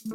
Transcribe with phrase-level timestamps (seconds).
[0.00, 0.14] Hi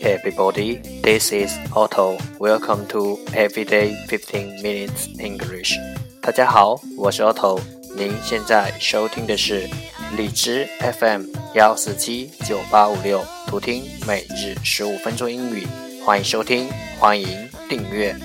[0.00, 2.16] everybody, this is Otto.
[2.38, 5.74] Welcome to Everyday 15 Minutes English.
[6.22, 7.60] 大家好，我是 Otto。
[7.94, 9.68] 您现在收听的是
[10.16, 10.66] 荔枝
[10.98, 15.66] FM 幺四七九八五六，图听每日十五分钟英语。
[16.08, 16.66] 欢迎收听，
[16.98, 17.28] 欢迎
[17.68, 18.16] 订阅。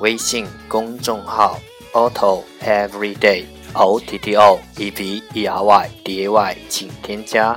[0.00, 1.60] 微信公众号
[1.92, 7.56] Otto Everyday O T T O E V E R Y D A Y，请添加，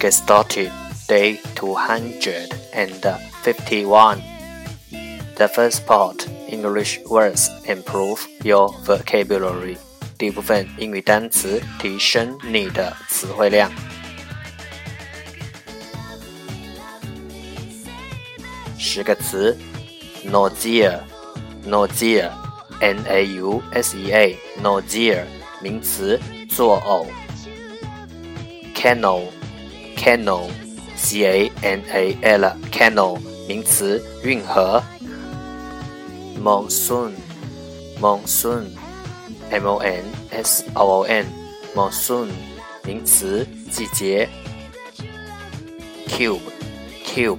[0.00, 0.70] get started.
[1.08, 4.22] Day 251.
[5.36, 9.76] The first part, English words improve your vocabulary.
[10.18, 13.70] 第一部分英语单词，提升你的词汇量。
[18.78, 19.54] 十个词，
[20.24, 25.24] nausea，nausea，n a u s e a，nausea，
[25.60, 27.06] 名词，作呕。
[28.74, 29.24] Canal,
[30.01, 30.49] Canal,
[30.95, 34.81] c a n a l, canal 名词，运河。
[36.41, 37.11] Monsoon,
[38.01, 38.65] monsoon,
[39.51, 41.23] m o n s o o n,
[41.75, 42.29] monsoon
[42.83, 44.27] 名词，季节。
[46.07, 46.41] Cube,
[47.05, 47.37] cube,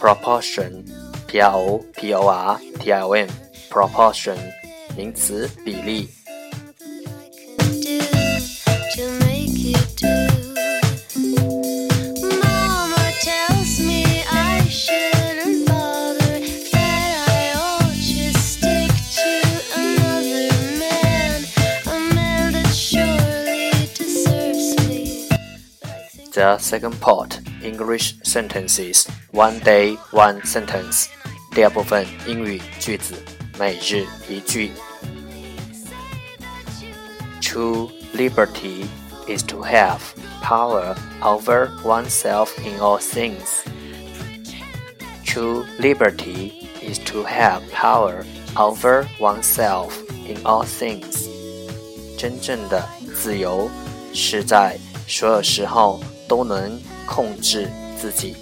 [0.00, 0.84] proportion
[1.26, 3.28] P R O P O R T I O N
[3.70, 4.36] proportion
[4.96, 6.10] 名词，比例。
[26.39, 31.07] The second part English sentences one day one sentence
[31.51, 33.15] 第二部分英语句子
[33.57, 34.71] 每日一句。
[37.41, 38.85] True liberty
[39.27, 39.99] is to have
[40.41, 43.63] power over oneself in all things.
[45.25, 48.25] True liberty is to have power
[48.55, 49.91] over oneself
[50.27, 51.29] in all things.
[52.17, 53.69] 真正的自由
[54.13, 54.77] 是在
[55.07, 57.69] 所有时候 都能控制
[57.99, 58.35] 自己。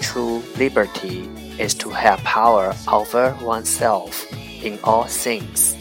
[0.00, 1.28] True liberty
[1.58, 4.24] is to have power over oneself
[4.62, 5.74] in all things.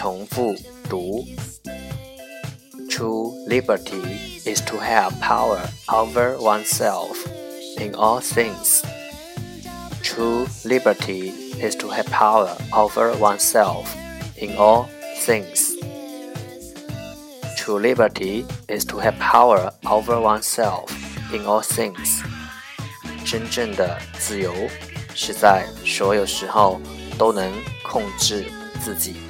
[0.00, 0.54] 重复
[0.88, 1.24] 读。
[2.88, 7.16] True liberty is to have power over oneself
[7.78, 8.82] in all things.
[10.02, 13.94] True liberty is to have power over oneself
[14.36, 14.86] in all
[15.26, 15.74] things.
[17.56, 20.88] True liberty is to have power over oneself
[21.32, 22.22] in all things.
[23.26, 24.54] 真正的自由
[25.14, 26.80] 是在所有时候
[27.18, 27.52] 都能
[27.82, 28.46] 控制
[28.80, 29.29] 自己。